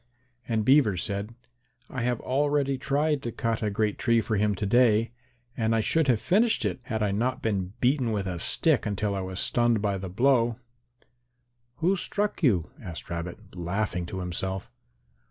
And 0.47 0.65
Beaver 0.65 0.97
said, 0.97 1.35
"I 1.87 2.01
have 2.01 2.19
already 2.21 2.79
tried 2.79 3.21
to 3.21 3.31
cut 3.31 3.61
a 3.61 3.69
great 3.69 3.99
tree 3.99 4.19
for 4.19 4.35
him 4.35 4.55
to 4.55 4.65
day 4.65 5.11
and 5.55 5.75
I 5.75 5.81
should 5.81 6.07
have 6.07 6.19
finished 6.19 6.65
it 6.65 6.81
had 6.85 7.03
I 7.03 7.11
not 7.11 7.43
been 7.43 7.73
beaten 7.81 8.11
with 8.11 8.25
a 8.25 8.39
stick 8.39 8.87
until 8.87 9.13
I 9.13 9.21
was 9.21 9.39
stunned 9.39 9.79
by 9.79 9.99
the 9.99 10.09
blow." 10.09 10.57
"Who 11.75 11.95
struck 11.95 12.41
you?" 12.41 12.71
asked 12.81 13.11
Rabbit, 13.11 13.55
laughing 13.55 14.07
to 14.07 14.21
himself. 14.21 14.71